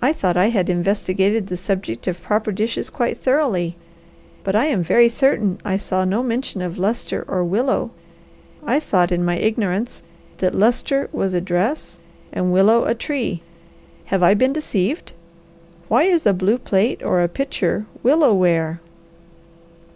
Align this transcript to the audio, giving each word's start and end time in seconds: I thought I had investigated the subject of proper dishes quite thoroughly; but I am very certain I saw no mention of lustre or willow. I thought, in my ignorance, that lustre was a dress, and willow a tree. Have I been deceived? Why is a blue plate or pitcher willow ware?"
I 0.00 0.12
thought 0.12 0.36
I 0.36 0.50
had 0.50 0.70
investigated 0.70 1.48
the 1.48 1.56
subject 1.56 2.06
of 2.06 2.22
proper 2.22 2.52
dishes 2.52 2.90
quite 2.90 3.18
thoroughly; 3.18 3.74
but 4.44 4.54
I 4.54 4.66
am 4.66 4.84
very 4.84 5.08
certain 5.08 5.58
I 5.64 5.76
saw 5.78 6.04
no 6.04 6.22
mention 6.22 6.62
of 6.62 6.78
lustre 6.78 7.24
or 7.26 7.42
willow. 7.42 7.90
I 8.64 8.78
thought, 8.78 9.10
in 9.10 9.24
my 9.24 9.36
ignorance, 9.36 10.04
that 10.36 10.54
lustre 10.54 11.08
was 11.10 11.34
a 11.34 11.40
dress, 11.40 11.98
and 12.32 12.52
willow 12.52 12.84
a 12.84 12.94
tree. 12.94 13.42
Have 14.04 14.22
I 14.22 14.32
been 14.34 14.52
deceived? 14.52 15.12
Why 15.88 16.04
is 16.04 16.24
a 16.24 16.32
blue 16.32 16.58
plate 16.58 17.02
or 17.02 17.26
pitcher 17.26 17.84
willow 18.04 18.34
ware?" 18.34 18.78